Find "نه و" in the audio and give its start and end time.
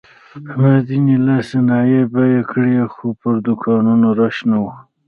4.49-4.65